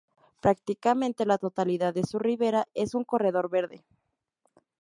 [0.39, 3.85] Prácticamente la totalidad de su ribera es un corredor verde.